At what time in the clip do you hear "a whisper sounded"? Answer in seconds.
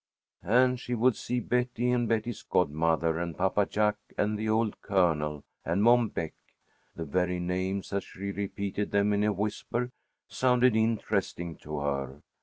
9.23-10.75